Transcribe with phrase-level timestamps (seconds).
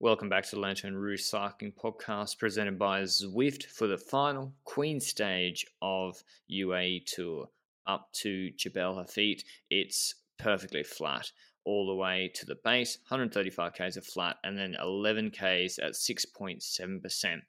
[0.00, 5.00] Welcome back to the Lanterne Rouge Cycling Podcast presented by Zwift for the final Queen
[5.00, 7.48] stage of UAE Tour
[7.84, 9.42] up to Jebel Hafeet.
[9.70, 11.32] It's perfectly flat
[11.64, 15.94] all the way to the base, 135 k's of flat, and then 11 k's at
[15.94, 17.40] 6.7%.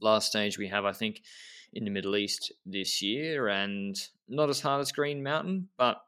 [0.00, 1.22] Last stage we have, I think,
[1.72, 3.96] in the Middle East this year, and
[4.26, 5.98] not as hard as Green Mountain, but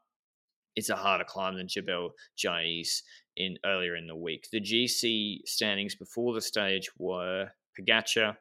[0.75, 3.03] it's a harder climb than Jebel Jais
[3.35, 4.47] in earlier in the week.
[4.51, 8.35] The GC standings before the stage were Pogacar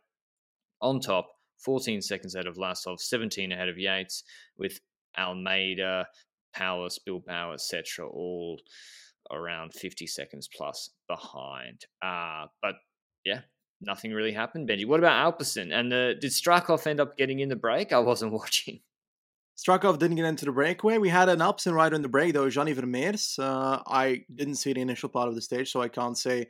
[0.81, 1.29] on top,
[1.65, 4.25] 14 seconds ahead of Vlasov, 17 ahead of Yates,
[4.59, 4.81] with
[5.19, 6.07] Almeida,
[6.55, 8.61] Powless, Bilbao, etc., all
[9.31, 11.87] around 50 seconds plus behind.
[12.03, 12.75] Uh, but
[13.25, 13.41] yeah,
[13.81, 14.87] nothing really happened, Benji.
[14.87, 15.73] What about Alpecin?
[15.73, 17.93] And the, did Strakov end up getting in the break?
[17.93, 18.81] I wasn't watching.
[19.63, 20.99] Strakov didn't get into the breakaway.
[20.99, 23.39] We had an Alpecin rider in the break, though, Gianni Vermeersch.
[23.39, 26.49] Uh, I didn't see the initial part of the stage, so I can't say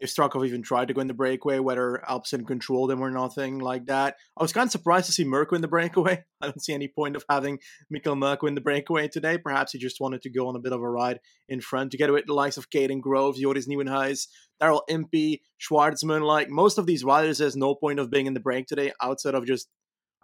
[0.00, 3.60] if Strakov even tried to go in the breakaway, whether Alpecin controlled him or nothing
[3.60, 4.16] like that.
[4.36, 6.24] I was kind of surprised to see Mørkøv in the breakaway.
[6.40, 7.60] I don't see any point of having
[7.94, 9.38] Mikkel Mørkøv in the breakaway today.
[9.38, 12.14] Perhaps he just wanted to go on a bit of a ride in front, together
[12.14, 14.26] with the likes of Kaden Groves, Joris Nieuwenhuis,
[14.60, 16.22] Daryl Impey, Schwarzmann.
[16.22, 19.34] Like most of these riders, there's no point of being in the break today outside
[19.34, 19.68] of just,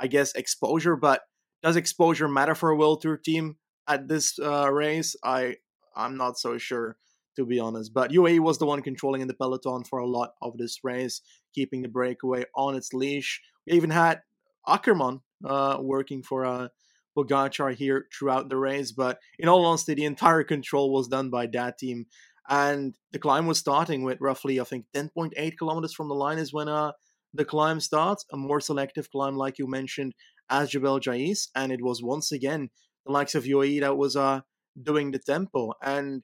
[0.01, 0.97] I guess, exposure.
[0.97, 1.21] But
[1.63, 3.57] does exposure matter for a World Tour team
[3.89, 5.17] at this uh, race?
[5.25, 5.57] I
[5.95, 6.97] I'm not so sure
[7.37, 7.95] to be honest.
[7.95, 11.21] But UAE was the one controlling in the peloton for a lot of this race,
[11.55, 13.43] keeping the breakaway on its leash.
[13.67, 14.23] We even had
[14.67, 16.69] Ackermann uh, working for uh,
[17.17, 18.93] Pogacar here throughout the race.
[18.93, 22.07] But in all honesty, the entire control was done by that team.
[22.49, 26.53] And the climb was starting with roughly, I think, 10.8 kilometers from the line is
[26.53, 26.93] when uh,
[27.35, 28.25] the climb starts.
[28.33, 30.15] A more selective climb, like you mentioned,
[30.51, 31.49] as Jebel Jais.
[31.55, 32.71] And it was once again
[33.05, 34.41] the likes of UAE that was uh,
[34.81, 35.73] doing the tempo.
[35.83, 36.23] And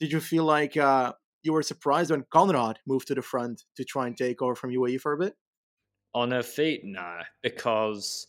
[0.00, 1.12] did you feel like uh,
[1.42, 4.70] you were surprised when Konrad moved to the front to try and take over from
[4.70, 5.34] UAE for a bit?
[6.14, 8.26] On her feet, no, because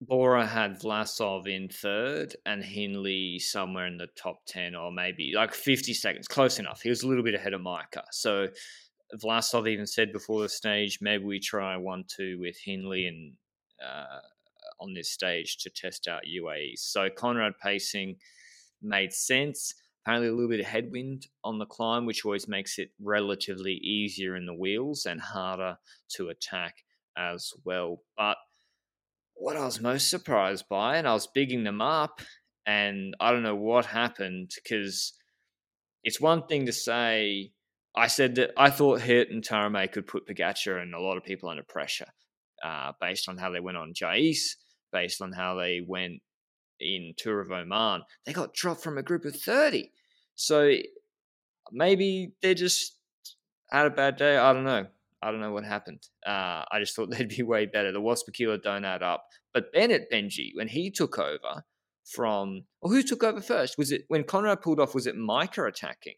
[0.00, 5.54] Bora had Vlasov in third and Hindley somewhere in the top 10 or maybe like
[5.54, 6.82] 50 seconds, close enough.
[6.82, 8.02] He was a little bit ahead of Majka.
[8.12, 8.48] So
[9.16, 13.32] Vlasov even said before the stage, maybe we try 1 2 with Hindley and
[13.84, 14.20] uh,
[14.80, 16.78] on this stage to test out UAE.
[16.78, 18.16] So Konrad pacing
[18.82, 19.74] made sense
[20.08, 24.36] apparently a little bit of headwind on the climb, which always makes it relatively easier
[24.36, 25.76] in the wheels and harder
[26.08, 26.76] to attack
[27.16, 28.00] as well.
[28.16, 28.38] But
[29.34, 32.22] what I was most surprised by, and I was bigging them up,
[32.64, 35.12] and I don't know what happened because
[36.04, 37.52] it's one thing to say.
[37.94, 41.24] I said that I thought Hirt and Taaramäe could put Pogacar and a lot of
[41.24, 42.06] people under pressure
[42.64, 44.54] uh, based on how they went on Jais,
[44.92, 46.20] based on how they went
[46.80, 48.02] in Tour of Oman.
[48.24, 49.90] They got dropped from a group of 30.
[50.34, 50.72] So
[51.72, 52.96] maybe they just
[53.70, 54.36] had a bad day.
[54.36, 54.86] I don't know.
[55.20, 56.06] I don't know what happened.
[56.26, 57.92] Uh, I just thought they'd be way better.
[57.92, 59.24] The Waspakila don't add up.
[59.52, 61.64] But Bennett Benji, when he took over
[62.04, 63.76] from, or who took over first?
[63.76, 64.94] Was it when Konrad pulled off?
[64.94, 66.14] Was it Majka attacking?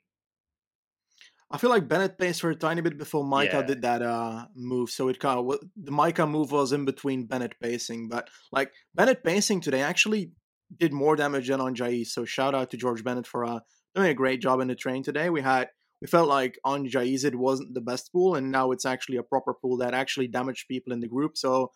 [1.53, 3.63] I feel like Bennett paced for a tiny bit before Majka yeah.
[3.63, 4.91] did that uh, move.
[4.91, 9.25] So it kind of the Majka move was in between Bennett pacing, but like Bennett
[9.25, 10.31] pacing today actually
[10.79, 12.07] did more damage than on Jais.
[12.07, 13.61] So shout out to George Bennett for uh,
[13.97, 15.29] doing a great job in the train today.
[15.29, 18.87] We had we felt like on Jais it wasn't the best pool, and now it's
[18.87, 21.37] actually a proper pool that actually damaged people in the group.
[21.37, 21.73] So,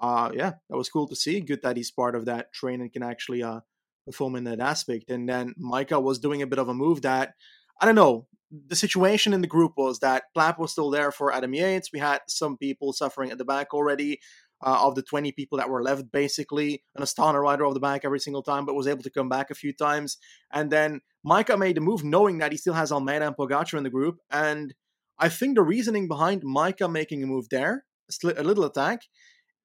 [0.00, 1.40] uh, yeah, that was cool to see.
[1.40, 3.60] Good that he's part of that train and can actually uh,
[4.06, 5.10] perform in that aspect.
[5.10, 7.34] And then Majka was doing a bit of a move that
[7.80, 8.26] I don't know.
[8.68, 11.90] The situation in the group was that Plapp was still there for Adam Yates.
[11.92, 14.20] We had some people suffering at the back already
[14.62, 16.82] uh, of the 20 people that were left, basically.
[16.96, 19.50] An Astana rider off the back every single time, but was able to come back
[19.50, 20.18] a few times.
[20.52, 23.84] And then Majka made the move knowing that he still has Almeida and Pogacar in
[23.84, 24.18] the group.
[24.30, 24.74] And
[25.18, 27.84] I think the reasoning behind Majka making a move there,
[28.24, 29.02] a little attack,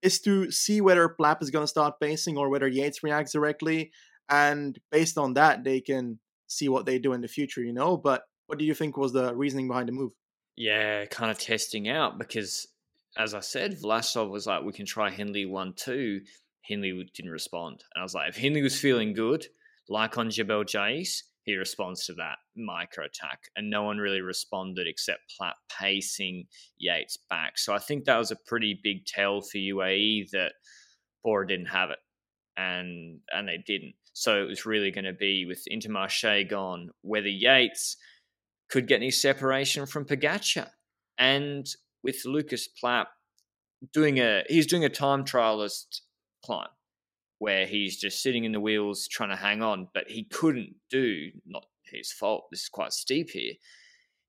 [0.02, 3.92] is to see whether Plapp is going to start pacing or whether Yates reacts directly.
[4.30, 7.98] And based on that, they can see what they do in the future, you know?
[7.98, 10.12] But what do you think was the reasoning behind the move?
[10.56, 12.68] Yeah, kind of testing out because
[13.18, 16.22] as I said, Vlasov was like, we can try Hindley 1 2.
[16.62, 17.84] Hindley didn't respond.
[17.94, 19.46] And I was like, if Hindley was feeling good,
[19.88, 22.38] like on Jebel Jais, he responds to that.
[22.56, 26.48] micro attack, and no one really responded except Plapp pacing
[26.78, 27.58] Yates back.
[27.60, 30.54] So I think that was a pretty big tell for UAE that
[31.24, 32.00] Bora didn't have it,
[32.58, 33.94] and and they didn't.
[34.18, 37.98] So it was really going to be with Intermarché gone, whether Yates
[38.70, 40.70] could get any separation from Pogacar,
[41.18, 41.68] and
[42.02, 43.08] with Lucas Plapp
[43.92, 46.00] doing a he's doing a time trialist
[46.46, 46.70] climb
[47.40, 51.32] where he's just sitting in the wheels trying to hang on, but he couldn't do
[51.46, 52.46] not his fault.
[52.50, 53.56] This is quite steep here.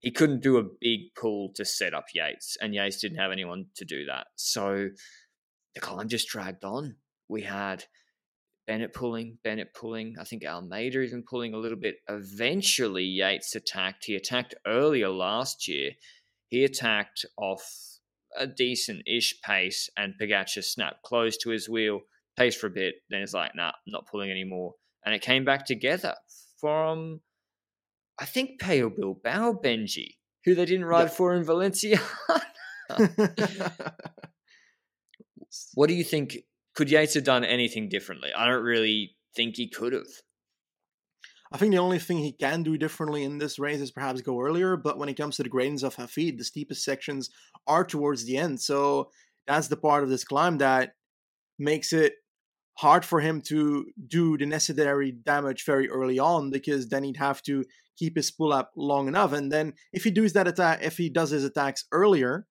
[0.01, 3.67] He couldn't do a big pull to set up Yates, and Yates didn't have anyone
[3.77, 4.27] to do that.
[4.35, 4.89] So
[5.77, 6.97] the climb just dragged on.
[7.29, 7.85] We had
[8.67, 10.17] Bennett pulling, Bennett pulling.
[10.19, 11.97] I think Almeida even pulling a little bit.
[12.09, 14.07] Eventually, Yates attacked.
[14.07, 15.93] He attacked earlier last year.
[16.49, 17.99] He attacked off
[18.37, 22.01] a decent ish pace, and Pogacar snapped close to his wheel,
[22.37, 24.75] paced for a bit, then it's like, nah, I'm not pulling anymore.
[25.05, 26.15] And it came back together
[26.61, 27.21] from,
[28.19, 32.01] I think, Pello Bilbao Benji, who they didn't ride for in Valencia.
[35.75, 36.37] what do you think?
[36.77, 38.31] Could Yates have done anything differently?
[38.37, 40.07] I don't really think he could have.
[41.51, 44.41] I think the only thing he can do differently in this race is perhaps go
[44.41, 47.31] earlier, but when it comes to the gradients of Hafeet, the steepest sections
[47.67, 48.61] are towards the end.
[48.61, 49.11] So
[49.47, 50.95] that's the part of this climb that
[51.59, 52.15] makes it
[52.75, 57.41] hard for him to do the necessary damage very early on because then he'd have
[57.43, 57.65] to
[57.97, 59.33] keep his pull up long enough.
[59.33, 62.47] And then if he does that attack if he does his attacks earlier,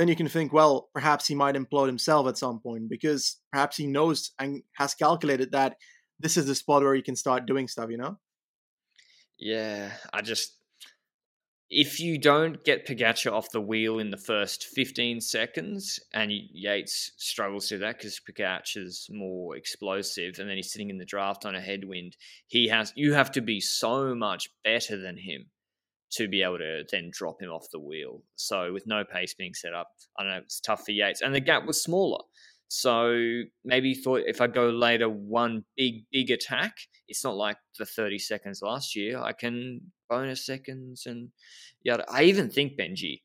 [0.00, 3.76] then you can think, well, perhaps he might implode himself at some point because perhaps
[3.76, 5.76] he knows and has calculated that
[6.18, 8.18] this is the spot where you can start doing stuff, you know?
[9.38, 10.56] Yeah, I just
[11.68, 17.12] if you don't get Pogacar off the wheel in the first 15 seconds, and Yates
[17.16, 18.20] struggles to that because
[18.76, 22.16] is more explosive, and then he's sitting in the draft on a headwind,
[22.46, 25.50] he has you have to be so much better than him
[26.12, 28.22] to be able to then drop him off the wheel.
[28.36, 31.34] So with no pace being set up, I don't know, it's tough for Yates, and
[31.34, 32.22] the gap was smaller.
[32.72, 36.76] So maybe thought if I go later one big, big attack,
[37.08, 39.18] it's not like the 30 seconds last year.
[39.20, 41.30] I can bonus seconds and
[41.82, 41.98] yeah.
[42.08, 43.22] I even think Benji,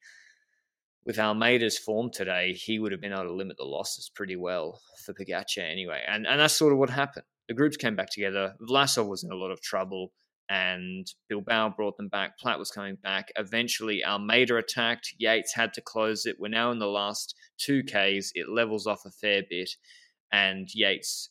[1.05, 4.81] with Almeida's form today, he would have been able to limit the losses pretty well
[5.05, 6.01] for Pogacar anyway.
[6.07, 7.25] And and that's sort of what happened.
[7.47, 8.55] The groups came back together.
[8.67, 10.11] Vlasov was in a lot of trouble
[10.49, 12.33] and Bilbao brought them back.
[12.43, 13.31] Plapp was coming back.
[13.35, 15.13] Eventually, Almeida attacked.
[15.17, 16.37] Yates had to close it.
[16.39, 18.31] We're now in the last two Ks.
[18.35, 19.71] It levels off a fair bit,
[20.31, 21.29] and Yates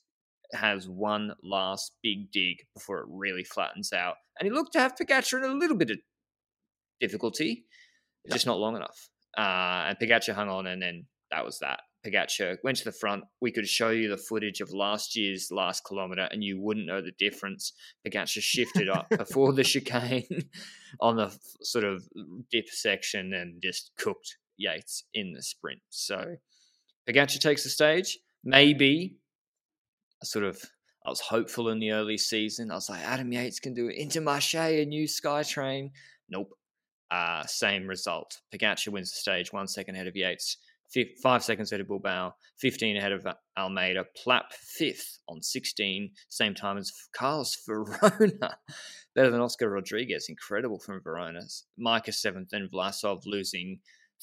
[0.53, 4.17] has one last big dig before it really flattens out.
[4.39, 5.99] And he looked to have Pogacar in a little bit of
[7.01, 7.65] difficulty,
[8.31, 9.11] just not long enough.
[9.37, 11.81] Uh, and Pogacar hung on, and then that was that.
[12.05, 13.25] Pogacar went to the front.
[13.41, 17.01] We could show you the footage of last year's last kilometre, and you wouldn't know
[17.01, 17.73] the difference.
[18.07, 20.27] Pogacar shifted up before the chicane
[21.01, 22.07] on the sort of
[22.51, 25.81] dip section and just cooked Yates in the sprint.
[25.89, 26.37] So
[27.09, 28.19] Pogacar takes the stage.
[28.45, 29.17] Maybe
[30.23, 30.61] I sort of
[31.07, 32.71] I was hopeful in the early season.
[32.71, 33.99] I was like, Adam Yates can do it.
[33.99, 35.91] Intermarché, a new Skytrain.
[36.31, 36.53] Nope.
[37.11, 38.41] Uh, same result.
[38.53, 40.57] Pogacar wins the stage one second ahead of Yates
[41.23, 46.55] five seconds ahead of Bilbao, 15 ahead of uh, Almeida, Plapp fifth on 16, same
[46.55, 48.57] time as Carlos Verona.
[49.15, 51.41] Better than Oscar Rodriguez, incredible from Verona.
[51.81, 53.81] Majka seventh, then Vlasov losing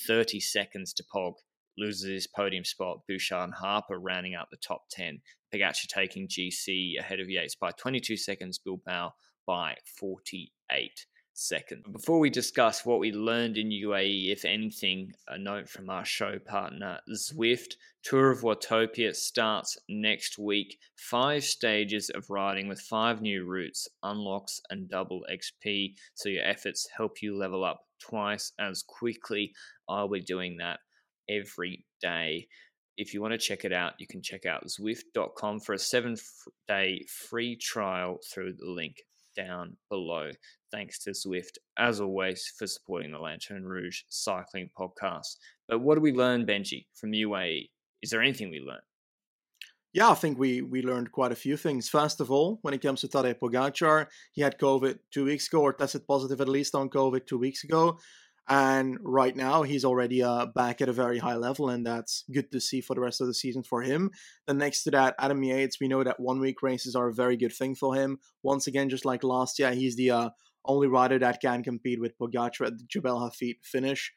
[0.08, 1.34] 30 seconds to Pog,
[1.78, 3.00] loses his podium spot.
[3.08, 5.22] Bouchard and Harper rounding out the top 10.
[5.54, 9.14] Pogacar taking GC ahead of Yates by 22 seconds, Bilbao
[9.46, 11.86] by 48 second.
[11.92, 16.40] Before we discuss what we learned in UAE, if anything, a note from our show
[16.40, 17.76] partner Zwift.
[18.04, 20.80] Tour of Watopia starts next week.
[20.96, 25.96] Five stages of riding with five new routes, unlocks, and double XP.
[26.16, 29.54] So your efforts help you level up twice as quickly.
[29.88, 30.80] I'll be doing that
[31.30, 32.48] every day.
[32.98, 36.16] If you want to check it out, you can check out Zwift.com for a seven
[36.68, 38.96] day free trial through the link
[39.36, 40.32] down below.
[40.72, 45.36] Thanks to Zwift, as always, for supporting the Lanterne Rouge Cycling Podcast.
[45.68, 47.70] But what do we learn, Benji, from UAE?
[48.02, 48.82] Is there anything we learned?
[49.94, 51.90] Yeah, I think we we learned quite a few things.
[51.90, 55.62] First of all, when it comes to Tadej Pogacar, he had COVID two weeks ago,
[55.62, 57.98] or tested positive at least on COVID two weeks ago
[58.50, 62.52] and right now he's already uh, back at a very high level and that's good
[62.52, 64.10] to see for the rest of the season for him
[64.48, 67.38] then next to that adam yates we know that one week races are a very
[67.38, 70.30] good thing for him once again just like last year he's the uh,
[70.66, 74.12] only rider that can compete with Pogacar at the Jebel Hafeet finish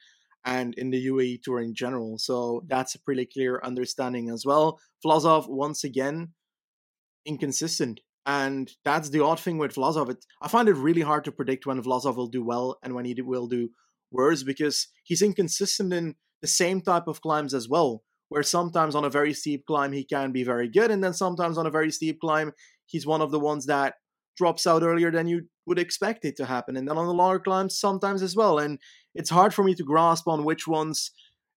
[0.45, 2.19] and in the UAE Tour in general.
[2.19, 4.79] So that's a pretty clear understanding as well.
[5.05, 6.33] Vlasov, once again,
[7.25, 8.01] inconsistent.
[8.27, 10.11] And that's the odd thing with Vlasov.
[10.11, 13.05] It, I find it really hard to predict when Vlasov will do well and when
[13.05, 13.71] he will do
[14.15, 18.03] worse because he's inconsistent in the same type of climbs as well.
[18.31, 21.59] Where sometimes on a very steep climb he can be very good, and then sometimes
[21.59, 22.53] on a very steep climb
[22.87, 23.95] he's one of the ones that
[24.37, 26.77] drops out earlier than you would expect it to happen.
[26.77, 28.59] And then on the longer climbs, sometimes as well.
[28.59, 28.79] And
[29.15, 31.11] it's hard for me to grasp on which ones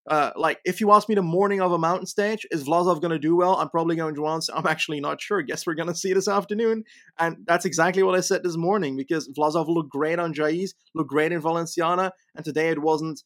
[0.07, 3.11] uh, like if you ask me the morning of a mountain stage, is Vlasov going
[3.11, 3.55] to do well?
[3.55, 4.53] I'm probably going to answer.
[4.55, 5.41] I'm actually not sure.
[5.41, 6.85] Guess we're going to see this afternoon,
[7.19, 11.09] and that's exactly what I said this morning because Vlasov looked great on Jais, looked
[11.09, 13.23] great in Valenciana, and today it wasn't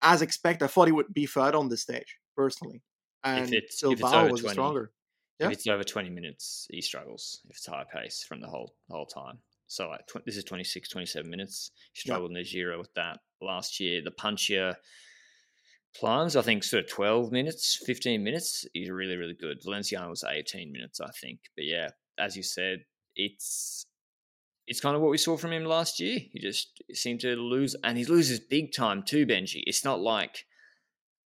[0.00, 0.64] as expected.
[0.64, 2.82] I thought he would be third on this stage personally,
[3.22, 4.92] and if it's, if it's over was 20, stronger.
[5.38, 5.46] Yeah.
[5.46, 7.40] If it's over 20 minutes, he struggles.
[7.48, 9.38] If it's high pace from the whole the whole time.
[9.66, 11.72] So like tw- this is 26, 27 minutes.
[11.92, 14.00] He struggled in the Giro with that last year.
[14.02, 14.74] The punchier
[15.98, 18.66] climbs, I think, sort of 12 minutes, 15 minutes.
[18.72, 19.62] He's really, really good.
[19.62, 21.40] Valenciano was 18 minutes, I think.
[21.56, 22.84] But yeah, as you said,
[23.16, 23.84] it's
[24.66, 26.20] it's kind of what we saw from him last year.
[26.32, 29.62] He just seemed to lose, and he loses big time too, Benji.
[29.66, 30.44] It's not like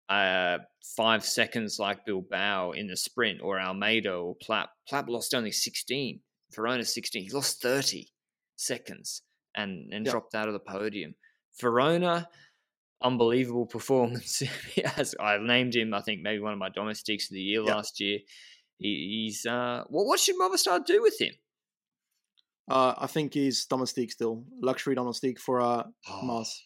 [0.10, 0.60] uh,
[0.96, 4.68] five seconds like Bilbao in the sprint or Almeida or Plapp.
[4.89, 6.20] Plapp lost only 16.
[6.53, 7.24] Verona 16.
[7.24, 8.10] He lost 30
[8.58, 9.24] seconds
[9.56, 10.12] and, and Yeah.
[10.12, 11.15] dropped out of the podium.
[11.60, 12.27] Verona,
[13.01, 14.41] unbelievable performance.
[14.98, 17.75] As I named him, I think maybe one of my domestics of the year Yeah.
[17.75, 18.20] last year.
[18.77, 21.34] He, he's uh, what, what should Movistar do with him?
[22.70, 26.65] Uh, I think he's domestique still, luxury domestique for uh, Oh, Mas,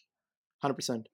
[0.62, 1.08] hundred percent.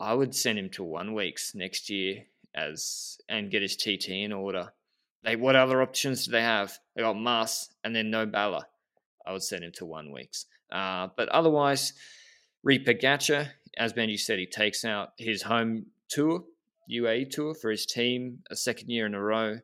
[0.00, 2.24] I would send him to one weeks next year
[2.54, 4.72] as and get his TT in order.
[5.22, 6.76] They what other options do they have?
[6.96, 8.66] They got Mas and then no Bala.
[9.24, 10.46] I would send him to one weeks.
[10.72, 11.92] Uh, but otherwise,
[12.64, 16.44] Reaper Pogacar, as Benji said, he takes out his home tour,
[16.90, 19.58] UAE tour for his team, a second year in a row.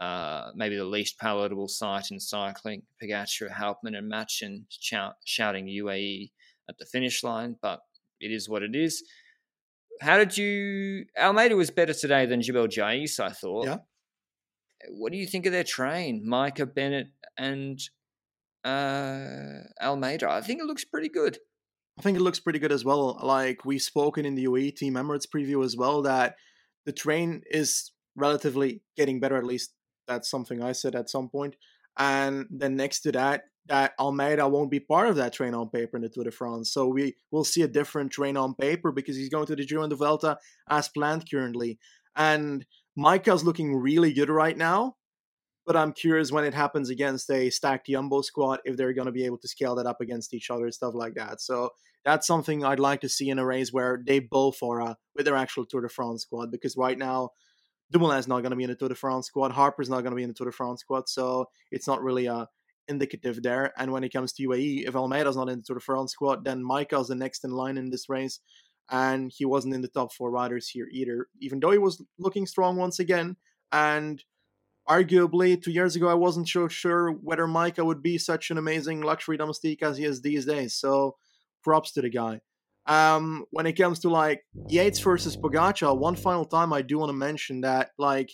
[0.00, 2.82] Uh, maybe the least palatable sight in cycling.
[3.00, 6.30] Pogacar, Halpman, and Machin shout, shouting UAE
[6.68, 7.80] at the finish line, but
[8.20, 9.04] it is what it is.
[10.00, 11.04] How did you?
[11.16, 13.66] Almeida was better today than Jebel Jais, I thought.
[13.66, 13.76] Yeah.
[14.90, 17.78] What do you think of their train, Majka Bennett and
[18.64, 20.28] uh, Almeida?
[20.28, 21.38] I think it looks pretty good.
[21.98, 23.18] I think it looks pretty good as well.
[23.22, 26.36] Like we've spoken in the UAE Team Emirates preview as well that
[26.86, 29.36] the train is relatively getting better.
[29.36, 29.74] At least
[30.08, 31.56] that's something I said at some point.
[31.98, 35.96] And then next to that, that Almeida won't be part of that train on paper
[35.96, 36.72] in the Tour de France.
[36.72, 39.82] So we will see a different train on paper because he's going to the Giro
[39.82, 41.78] and the Vuelta as planned currently.
[42.16, 42.66] And
[42.98, 44.96] Majka's looking really good right now.
[45.64, 49.12] But I'm curious when it happens against a stacked Jumbo squad if they're going to
[49.12, 51.40] be able to scale that up against each other, and stuff like that.
[51.40, 51.70] So
[52.04, 55.26] that's something I'd like to see in a race where they both are uh, with
[55.26, 56.50] their actual Tour de France squad.
[56.50, 57.30] Because right now,
[57.92, 59.52] Dumoulin's not going to be in the Tour de France squad.
[59.52, 61.08] Harper's not going to be in the Tour de France squad.
[61.08, 62.46] So it's not really uh,
[62.88, 63.72] indicative there.
[63.76, 66.44] And when it comes to UAE, if Almeida's not in the Tour de France squad,
[66.44, 68.40] then Majka's the next in line in this race.
[68.90, 72.46] And he wasn't in the top four riders here either, even though he was looking
[72.46, 73.36] strong once again.
[73.70, 74.22] And
[74.88, 79.00] arguably, two years ago, I wasn't so sure whether Majka would be such an amazing
[79.02, 80.74] luxury domestique as he is these days.
[80.74, 81.16] So
[81.62, 82.40] props to the guy.
[82.86, 87.10] Um, when it comes to like Yates versus Pogacar, one final time I do want
[87.10, 88.32] to mention that like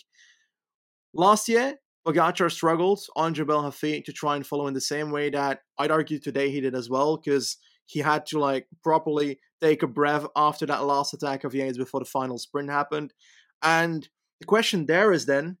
[1.13, 1.75] last year
[2.07, 5.91] Pogacar struggled on Jebel Hafeet to try and follow in the same way that I'd
[5.91, 10.25] argue today he did as well because he had to like properly take a breath
[10.35, 13.13] after that last attack of Yates before the final sprint happened.
[13.61, 14.07] And
[14.39, 15.57] the question there is then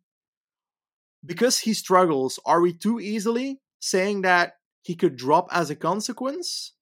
[1.25, 6.73] because he struggles, are we too easily saying that he could drop as a consequence?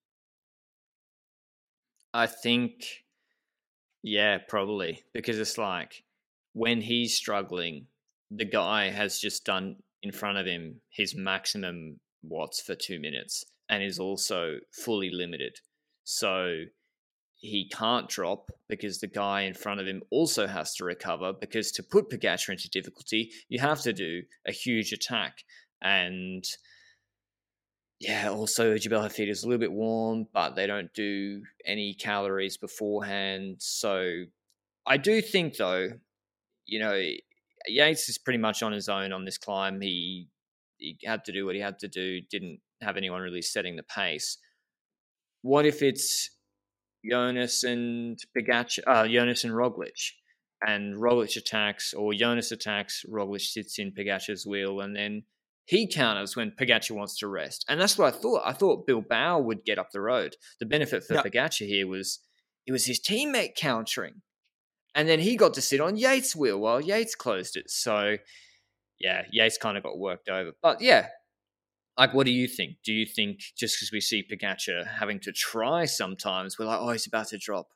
[2.14, 3.04] I think,
[4.02, 6.04] yeah, probably because it's like
[6.54, 7.88] when he's struggling,
[8.32, 13.46] the guy has just done in front of him his maximum watts for two minutes
[13.70, 15.60] and is also fully limited.
[16.04, 16.64] So
[17.40, 21.72] he can't drop because the guy in front of him also has to recover because
[21.72, 25.44] to put Pogacar into difficulty, you have to do a huge attack.
[25.82, 26.44] And
[28.00, 32.58] yeah, also Jebel Hafeet is a little bit warm, but they don't do any calories
[32.58, 33.58] beforehand.
[33.60, 34.24] So
[34.86, 35.90] I do think though,
[36.66, 37.00] you know,
[37.68, 39.80] Yates is pretty much on his own on this climb.
[39.82, 40.30] He
[40.78, 43.84] he had to do what he had to do, didn't have anyone really setting the
[43.84, 44.38] pace.
[45.42, 46.32] What if it's
[47.04, 50.12] Jonas and Pogacar, uh, Jonas and Roglic,
[50.66, 55.24] and Roglic attacks, or Jonas attacks, Roglic sits in Pogacar's wheel, and then
[55.66, 57.66] he counters when Pogacar wants to rest.
[57.68, 58.42] And that's what I thought.
[58.46, 60.36] I thought Bill Bilbao would get up the road.
[60.60, 61.50] The benefit for Yeah.
[61.50, 62.20] Here was
[62.66, 64.22] it was his teammate countering.
[64.96, 67.70] And then he got to sit on Yates' wheel while Yates closed it.
[67.70, 68.18] So,
[69.00, 70.54] yeah, Yates kind of got worked over.
[70.62, 71.08] But yeah,
[71.98, 72.78] like, what do you think?
[72.84, 76.92] Do you think just because we see Pogacar having to try sometimes, we're like, oh,
[76.92, 77.68] he's about to drop?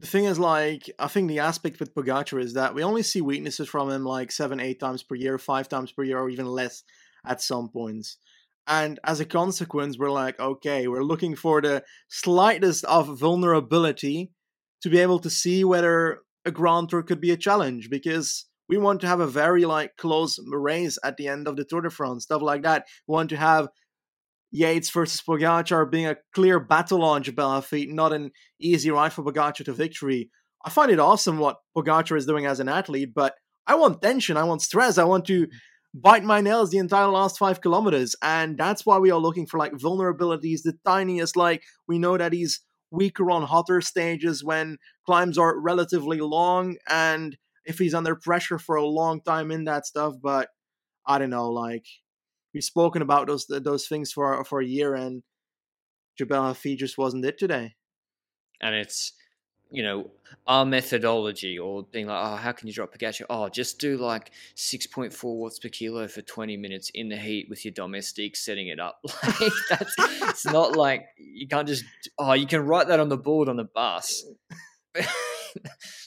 [0.00, 3.20] The thing is, like, I think the aspect with Pogacar is that we only see
[3.20, 6.46] weaknesses from him like seven, eight times per year, five times per year, or even
[6.46, 6.82] less
[7.24, 8.18] at some points.
[8.66, 14.32] And as a consequence, we're like, okay, we're looking for the slightest of vulnerability
[14.82, 18.76] to be able to see whether a Grand Tour could be a challenge because we
[18.76, 21.90] want to have a very like close race at the end of the Tour de
[21.90, 22.86] France, stuff like that.
[23.06, 23.68] We want to have
[24.50, 28.30] Yates versus Pogacar being a clear battle on Jebel Hafeet, not an
[28.60, 30.30] easy ride for Pogacar to victory.
[30.64, 33.34] I find it awesome what Pogacar is doing as an athlete, but
[33.66, 35.48] I want tension, I want stress, I want to
[35.94, 39.58] bite my nails the entire last five kilometers, and that's why we are looking for
[39.58, 41.36] like vulnerabilities, the tiniest.
[41.36, 47.36] Like we know that he's weaker on hotter stages when climbs are relatively long, and
[47.66, 50.14] if he's under pressure for a long time in that stuff.
[50.22, 50.48] But
[51.06, 51.86] I don't know, like
[52.54, 55.22] we've spoken about those those things for for a year, and
[56.16, 57.74] Jebel Hafeet just wasn't it today.
[58.60, 59.12] And it's
[59.70, 60.10] you know
[60.46, 63.26] our methodology or being like, oh, how can you drop Pogacar?
[63.28, 67.16] Oh, just do like six point four watts per kilo for twenty minutes in the
[67.16, 69.00] heat with your domestic, setting it up.
[69.40, 71.84] Like that's it's not like you can't just
[72.18, 74.24] oh, you can write that on the board on the bus.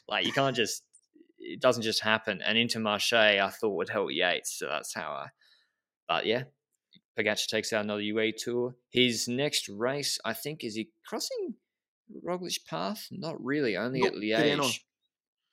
[0.07, 0.83] like you can't just
[1.39, 2.41] it doesn't just happen.
[2.45, 5.27] And Intermarché, I thought would help Yates, so that's how I.
[6.07, 6.43] But yeah,
[7.17, 8.75] Pogacar takes out another UAE tour.
[8.89, 11.55] His next race, I think, is he crossing
[12.25, 13.07] Roglic Path?
[13.11, 14.79] Not really, only at Liège.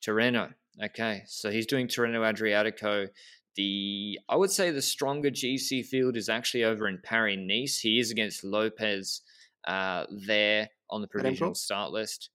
[0.07, 0.55] Tirreno.
[0.83, 3.09] Okay, so he's doing Tirreno Adriatico.
[3.57, 7.79] The I would say the stronger GC field is actually over in Paris Nice.
[7.79, 9.23] He is against Lopez
[9.67, 12.31] uh, there on the provisional start list.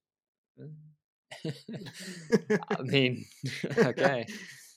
[2.69, 3.25] I mean,
[3.77, 4.25] okay.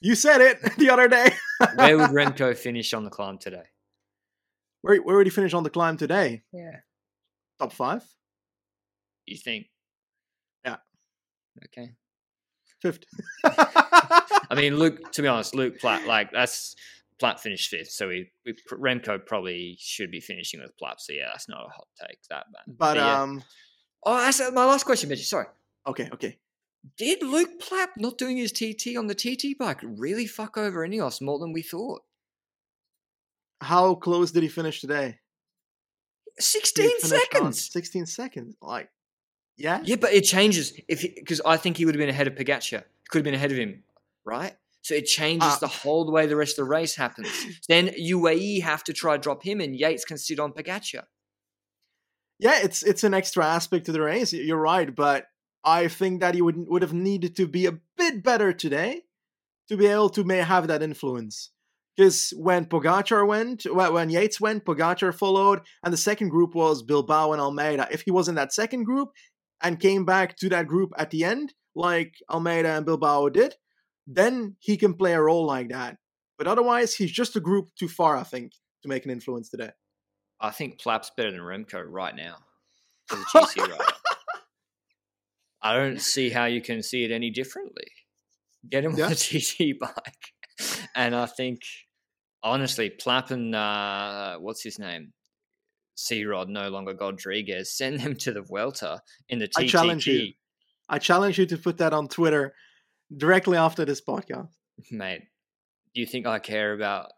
[0.01, 1.31] You said it the other day.
[1.77, 3.65] where would Remco finish on the climb today?
[4.83, 6.43] Where where would he finish on the climb today?
[6.53, 6.81] Yeah.
[7.59, 8.05] Top five?
[9.27, 9.67] You think?
[10.65, 10.77] Yeah.
[11.67, 11.93] Okay.
[12.83, 13.05] Fifth.
[13.45, 15.13] I mean, Luke.
[15.13, 16.07] To be honest, Luke Plapp.
[16.07, 16.77] like that's
[17.21, 20.97] Plapp finished fifth, so we, we Remco probably should be finishing with Plapp.
[20.99, 22.19] So yeah, that's not a hot take.
[22.29, 22.63] That bad.
[22.67, 23.23] But, but yeah.
[23.23, 23.43] um.
[24.05, 25.25] Oh, that's my last question, Benji.
[25.25, 25.47] Sorry.
[25.87, 26.11] Okay.
[26.13, 26.37] Okay.
[26.97, 31.21] Did Luke Plapp not doing his TT on the TT bike really fuck over Ineos
[31.21, 32.03] more than we thought?
[33.61, 35.19] How close did he finish today?
[36.39, 37.73] 16 seconds.
[37.73, 38.57] 16 seconds.
[38.61, 38.91] Like,
[39.57, 39.81] yeah.
[39.85, 42.85] Yeah, but it changes if because I think he would have been ahead of Pogacar.
[43.09, 43.83] Could have been ahead of him,
[44.25, 44.55] right?
[44.83, 47.29] So it changes uh, the whole way the rest of the race happens.
[47.69, 51.05] then UAE have to try drop him, and Yates can sit on Pogacar.
[52.39, 54.33] Yeah, it's it's an extra aspect to the race.
[54.33, 55.27] You're right, but
[55.65, 59.03] I think that he would would have needed to be a bit better today
[59.69, 61.51] to be able to may have that influence.
[61.97, 67.33] Because when Pogacar went, when Yates went, Pogacar followed, and the second group was Bilbao
[67.33, 67.87] and Almeida.
[67.91, 69.11] If he was in that second group
[69.63, 73.55] and came back to that group at the end, like Almeida and Bilbao did,
[74.07, 75.97] then he can play a role like that.
[76.37, 79.71] But otherwise, he's just a group too far, I think, to make an influence today.
[80.41, 82.39] I think Plapp's better than Remco right now
[83.13, 83.85] as a GC rider.
[85.65, 87.87] I don't see how you can see it any differently.
[88.71, 89.07] Get him yeah.
[89.07, 90.85] on a TT bike.
[90.95, 91.61] and I think,
[92.43, 95.15] honestly, Plapp and uh, what's his name?
[95.97, 99.65] C Rod, no longer Godriguez, send them to the Vuelta in the TTT.
[99.65, 100.33] I challenge you.
[100.89, 102.53] I challenge you to put that on Twitter
[103.17, 104.51] directly after this podcast.
[104.91, 105.23] Mate,
[105.95, 107.13] do you think I care about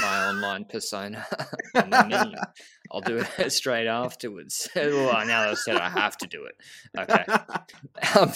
[0.00, 1.26] my online persona.
[2.90, 4.68] I'll do it straight afterwards.
[4.76, 6.54] well, now that I've said I have to do it.
[6.98, 7.24] Okay.
[8.16, 8.32] Um,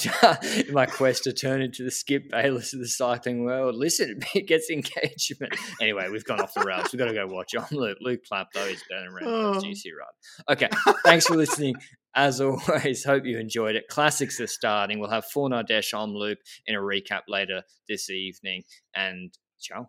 [0.73, 3.75] my quest to turn into the Skip Bayless of the cycling world.
[3.75, 5.55] Listen, it gets engagement.
[5.81, 6.93] Anyway, we've gone off the rails.
[6.93, 7.99] We've got to go watch on Luke.
[8.01, 9.61] Luke Plapp, though, he's better than oh.
[9.61, 10.53] GC Rod.
[10.53, 10.69] Okay.
[11.05, 11.75] Thanks for listening.
[12.15, 13.89] As always, hope you enjoyed it.
[13.89, 14.99] Classics are starting.
[14.99, 18.65] We'll have Fornadesh on loop in a recap later this evening.
[18.95, 19.89] And ciao.